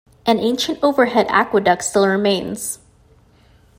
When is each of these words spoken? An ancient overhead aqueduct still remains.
An 0.25 0.39
ancient 0.39 0.79
overhead 0.81 1.27
aqueduct 1.29 1.83
still 1.83 2.07
remains. 2.07 2.79